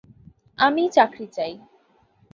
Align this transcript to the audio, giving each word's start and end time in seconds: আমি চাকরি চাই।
আমি 0.59 0.83
চাকরি 0.89 1.25
চাই। 1.27 1.53